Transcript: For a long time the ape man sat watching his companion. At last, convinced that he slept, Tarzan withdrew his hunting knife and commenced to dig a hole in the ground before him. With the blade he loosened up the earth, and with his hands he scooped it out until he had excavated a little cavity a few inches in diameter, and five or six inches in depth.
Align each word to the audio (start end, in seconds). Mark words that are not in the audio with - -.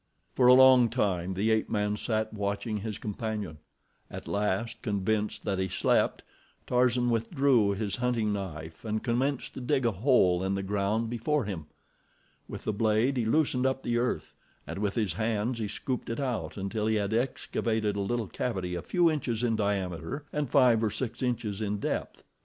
For 0.33 0.47
a 0.47 0.55
long 0.55 0.89
time 0.89 1.35
the 1.35 1.51
ape 1.51 1.69
man 1.69 1.95
sat 1.95 2.33
watching 2.33 2.77
his 2.77 2.97
companion. 2.97 3.59
At 4.09 4.27
last, 4.27 4.81
convinced 4.81 5.43
that 5.45 5.59
he 5.59 5.67
slept, 5.67 6.23
Tarzan 6.65 7.11
withdrew 7.11 7.73
his 7.75 7.97
hunting 7.97 8.33
knife 8.33 8.83
and 8.83 9.03
commenced 9.03 9.53
to 9.53 9.61
dig 9.61 9.85
a 9.85 9.91
hole 9.91 10.43
in 10.43 10.55
the 10.55 10.63
ground 10.63 11.11
before 11.11 11.45
him. 11.45 11.67
With 12.47 12.63
the 12.63 12.73
blade 12.73 13.15
he 13.15 13.25
loosened 13.25 13.67
up 13.67 13.83
the 13.83 13.99
earth, 13.99 14.33
and 14.65 14.79
with 14.79 14.95
his 14.95 15.13
hands 15.13 15.59
he 15.59 15.67
scooped 15.67 16.09
it 16.09 16.19
out 16.19 16.57
until 16.57 16.87
he 16.87 16.95
had 16.95 17.13
excavated 17.13 17.95
a 17.95 18.01
little 18.01 18.25
cavity 18.25 18.73
a 18.73 18.81
few 18.81 19.07
inches 19.11 19.43
in 19.43 19.55
diameter, 19.55 20.25
and 20.33 20.49
five 20.49 20.83
or 20.83 20.89
six 20.89 21.21
inches 21.21 21.61
in 21.61 21.77
depth. 21.77 22.23